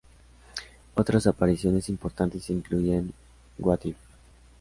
[0.95, 3.13] Otras apariciones importantes incluyen
[3.59, 3.97] "What If?